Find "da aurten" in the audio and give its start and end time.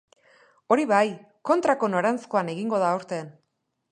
2.85-3.33